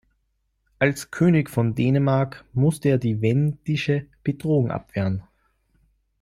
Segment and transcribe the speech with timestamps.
[0.79, 5.21] Als König von Dänemark musste er die wendische Bedrohung abwehren.